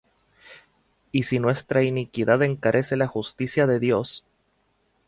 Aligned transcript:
Y 1.11 1.21
si 1.21 1.37
nuestra 1.37 1.83
iniquidad 1.83 2.41
encarece 2.41 2.97
la 2.97 3.05
justicia 3.05 3.67
de 3.67 3.77
Dios, 3.79 4.25